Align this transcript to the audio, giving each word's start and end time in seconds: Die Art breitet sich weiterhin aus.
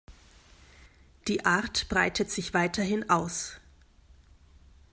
Die 1.27 1.45
Art 1.45 1.87
breitet 1.87 2.31
sich 2.31 2.55
weiterhin 2.55 3.07
aus. 3.11 3.59